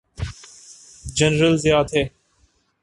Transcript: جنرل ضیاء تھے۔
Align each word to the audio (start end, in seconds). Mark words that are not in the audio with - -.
جنرل 1.17 1.55
ضیاء 1.63 1.83
تھے۔ 1.89 2.03